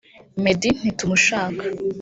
Meddy 0.43 0.69
ntitumushaka 0.77 1.63